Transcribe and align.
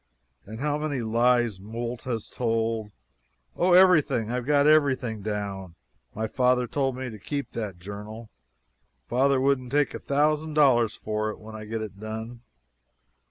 and 0.47 0.59
how 0.61 0.79
many 0.79 0.99
lies 1.03 1.59
Moult 1.59 2.01
has 2.05 2.31
told 2.31 2.89
Oh, 3.55 3.73
every 3.73 4.01
thing! 4.01 4.31
I've 4.31 4.47
got 4.47 4.65
everything 4.65 5.21
down. 5.21 5.75
My 6.15 6.25
father 6.25 6.65
told 6.65 6.95
me 6.97 7.11
to 7.11 7.19
keep 7.19 7.51
that 7.51 7.77
journal. 7.77 8.31
Father 9.07 9.39
wouldn't 9.39 9.71
take 9.71 9.93
a 9.93 9.99
thousand 9.99 10.55
dollars 10.55 10.95
for 10.95 11.29
it 11.29 11.37
when 11.37 11.55
I 11.55 11.65
get 11.65 11.83
it 11.83 11.99
done." 11.99 12.41